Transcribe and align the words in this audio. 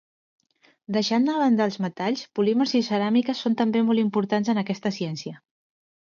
Deixant 0.95 1.27
a 1.33 1.35
banda 1.41 1.67
els 1.71 1.77
metalls, 1.85 2.23
polímers 2.39 2.73
i 2.81 2.81
ceràmiques 2.89 3.43
són 3.47 3.59
també 3.61 3.85
molt 3.93 4.05
importants 4.07 4.53
en 4.57 4.65
aquesta 4.65 4.95
ciència. 4.99 5.37